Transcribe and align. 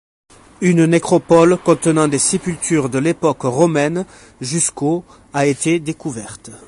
Une 0.61 0.87
nécropole 0.87 1.59
contenant 1.59 2.07
des 2.07 2.17
sépultures 2.17 2.89
de 2.89 2.97
l'époque 2.97 3.43
romaine 3.43 4.07
jusqu'au 4.41 5.05
a 5.31 5.45
été 5.45 5.79
découverte. 5.79 6.49